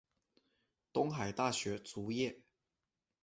[0.91, 2.39] 东海大学卒业。